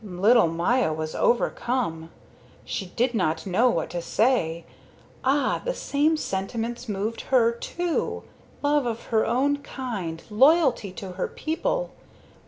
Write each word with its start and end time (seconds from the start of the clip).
Little 0.03 0.47
Maya 0.47 0.91
was 0.91 1.13
overcome. 1.13 2.09
She 2.65 2.87
did 2.87 3.13
not 3.13 3.45
know 3.45 3.69
what 3.69 3.91
to 3.91 4.01
say. 4.01 4.65
Ah, 5.23 5.61
the 5.63 5.75
same 5.75 6.17
sentiments 6.17 6.89
moved 6.89 7.21
her, 7.29 7.51
too 7.51 8.23
love 8.63 8.87
of 8.87 9.03
her 9.13 9.27
own 9.27 9.57
kind, 9.57 10.23
loyalty 10.31 10.91
to 10.93 11.11
her 11.11 11.27
people. 11.27 11.91